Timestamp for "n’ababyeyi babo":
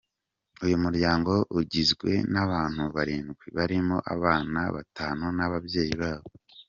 5.37-6.29